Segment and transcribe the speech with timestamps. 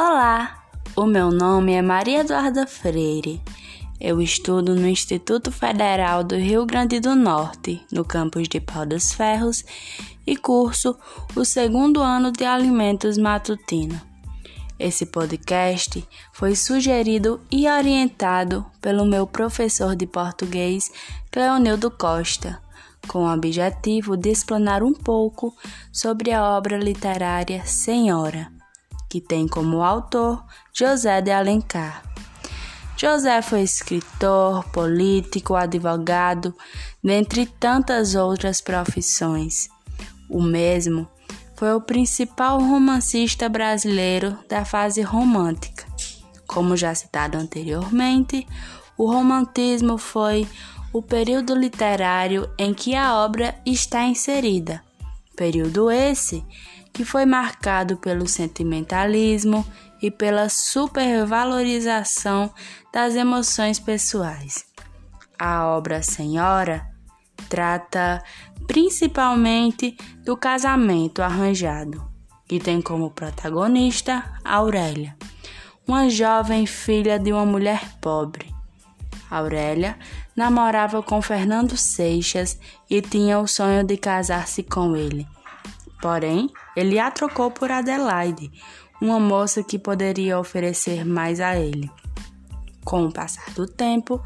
[0.00, 0.62] Olá,
[0.94, 3.42] o meu nome é Maria Eduarda Freire.
[4.00, 9.12] Eu estudo no Instituto Federal do Rio Grande do Norte, no campus de Pau dos
[9.12, 9.64] Ferros,
[10.24, 10.96] e curso
[11.34, 14.00] o segundo ano de Alimentos Matutino.
[14.78, 20.92] Esse podcast foi sugerido e orientado pelo meu professor de português,
[21.28, 22.62] Cleonildo Costa,
[23.08, 25.52] com o objetivo de explanar um pouco
[25.92, 28.56] sobre a obra literária Senhora
[29.08, 32.02] que tem como autor José de Alencar.
[32.96, 36.52] José foi escritor, político, advogado,
[37.02, 39.68] dentre tantas outras profissões.
[40.28, 41.08] O mesmo
[41.54, 45.86] foi o principal romancista brasileiro da fase romântica.
[46.46, 48.46] Como já citado anteriormente,
[48.96, 50.48] o romantismo foi
[50.92, 54.82] o período literário em que a obra está inserida.
[55.36, 56.44] Período esse
[56.92, 59.64] que foi marcado pelo sentimentalismo
[60.00, 62.52] e pela supervalorização
[62.92, 64.64] das emoções pessoais.
[65.38, 66.86] A obra Senhora
[67.48, 68.22] trata
[68.66, 72.06] principalmente do casamento arranjado,
[72.46, 75.16] que tem como protagonista Aurélia,
[75.86, 78.58] uma jovem filha de uma mulher pobre.
[79.30, 79.98] Aurélia
[80.34, 85.26] namorava com Fernando Seixas e tinha o sonho de casar-se com ele.
[86.00, 88.50] Porém, ele a trocou por Adelaide,
[89.00, 91.90] uma moça que poderia oferecer mais a ele.
[92.84, 94.22] Com o passar do tempo,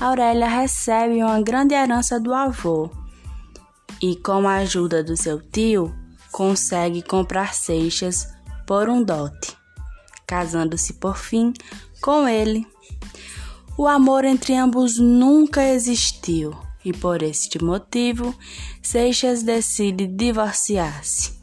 [0.00, 2.90] Aurélia recebe uma grande herança do avô
[4.00, 5.94] e, com a ajuda do seu tio,
[6.30, 8.28] consegue comprar Seixas
[8.66, 9.56] por um dote,
[10.26, 11.52] casando-se por fim
[12.00, 12.66] com ele.
[13.76, 18.34] O amor entre ambos nunca existiu e, por este motivo,
[18.82, 21.37] Seixas decide divorciar-se.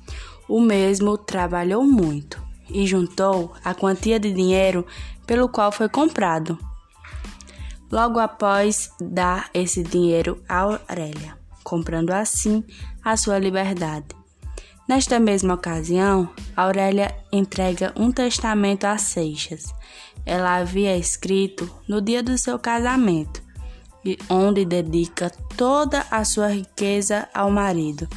[0.48, 4.86] O mesmo trabalhou muito e juntou a quantia de dinheiro
[5.26, 6.58] pelo qual foi comprado.
[7.92, 12.64] Logo após, dá esse dinheiro a Aurélia, comprando assim
[13.04, 14.08] a sua liberdade.
[14.88, 19.74] Nesta mesma ocasião, Aurélia entrega um testamento a Seixas.
[20.26, 23.42] Ela havia escrito no dia do seu casamento,
[24.30, 28.08] onde dedica toda a sua riqueza ao marido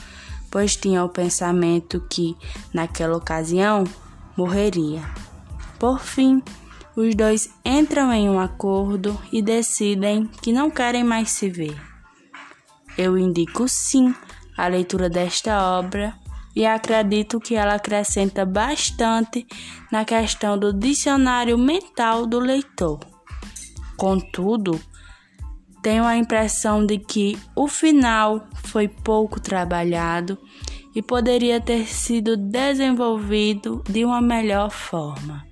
[0.50, 2.36] pois tinha o pensamento que,
[2.72, 3.84] naquela ocasião,
[4.36, 5.02] morreria.
[5.78, 6.42] Por fim,
[6.96, 11.80] os dois entram em um acordo e decidem que não querem mais se ver.
[12.96, 14.14] Eu indico sim
[14.56, 16.14] a leitura desta obra
[16.56, 19.46] e acredito que ela acrescenta bastante
[19.92, 22.98] na questão do dicionário mental do leitor.
[23.96, 24.80] Contudo,
[25.88, 30.36] tenho a impressão de que o final foi pouco trabalhado
[30.94, 35.46] e poderia ter sido desenvolvido de uma melhor forma.